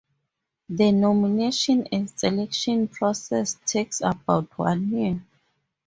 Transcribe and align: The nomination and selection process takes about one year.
The 0.67 0.91
nomination 0.91 1.85
and 1.91 2.09
selection 2.09 2.87
process 2.87 3.59
takes 3.67 4.01
about 4.01 4.47
one 4.57 4.89
year. 4.89 5.21